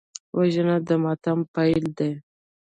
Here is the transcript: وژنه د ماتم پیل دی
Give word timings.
وژنه 0.37 0.75
د 0.87 0.89
ماتم 1.03 1.39
پیل 1.55 1.83
دی 1.97 2.11